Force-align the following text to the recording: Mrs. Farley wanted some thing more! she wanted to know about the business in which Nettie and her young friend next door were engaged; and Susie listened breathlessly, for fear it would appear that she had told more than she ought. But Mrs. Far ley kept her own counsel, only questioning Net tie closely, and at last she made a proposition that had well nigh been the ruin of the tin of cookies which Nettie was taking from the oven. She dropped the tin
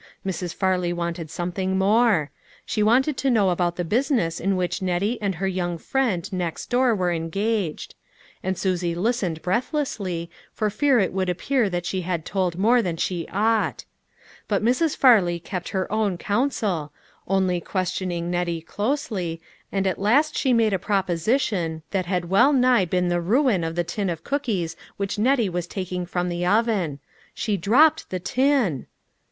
Mrs. 0.25 0.55
Farley 0.55 0.91
wanted 0.91 1.29
some 1.29 1.51
thing 1.51 1.77
more! 1.77 2.31
she 2.65 2.81
wanted 2.81 3.17
to 3.17 3.29
know 3.29 3.51
about 3.51 3.75
the 3.75 3.83
business 3.85 4.39
in 4.39 4.55
which 4.55 4.81
Nettie 4.81 5.21
and 5.21 5.35
her 5.35 5.45
young 5.47 5.77
friend 5.77 6.27
next 6.33 6.71
door 6.71 6.95
were 6.95 7.11
engaged; 7.11 7.93
and 8.41 8.57
Susie 8.57 8.95
listened 8.95 9.43
breathlessly, 9.43 10.31
for 10.55 10.71
fear 10.71 10.97
it 10.97 11.13
would 11.13 11.29
appear 11.29 11.69
that 11.69 11.85
she 11.85 12.01
had 12.01 12.25
told 12.25 12.57
more 12.57 12.81
than 12.81 12.97
she 12.97 13.27
ought. 13.31 13.85
But 14.47 14.63
Mrs. 14.63 14.97
Far 14.97 15.21
ley 15.21 15.37
kept 15.39 15.69
her 15.69 15.85
own 15.91 16.17
counsel, 16.17 16.91
only 17.27 17.61
questioning 17.61 18.31
Net 18.31 18.47
tie 18.47 18.63
closely, 18.65 19.39
and 19.71 19.85
at 19.85 19.99
last 20.01 20.35
she 20.35 20.51
made 20.51 20.73
a 20.73 20.79
proposition 20.79 21.83
that 21.91 22.07
had 22.07 22.27
well 22.31 22.51
nigh 22.51 22.85
been 22.85 23.09
the 23.09 23.21
ruin 23.21 23.63
of 23.63 23.75
the 23.75 23.83
tin 23.83 24.09
of 24.09 24.23
cookies 24.23 24.75
which 24.97 25.19
Nettie 25.19 25.47
was 25.47 25.67
taking 25.67 26.07
from 26.07 26.27
the 26.29 26.43
oven. 26.43 26.97
She 27.35 27.55
dropped 27.55 28.09
the 28.09 28.19
tin 28.19 28.87